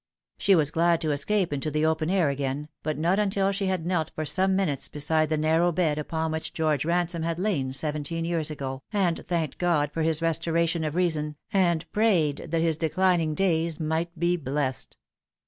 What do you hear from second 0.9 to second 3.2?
to escape into the open air again, but not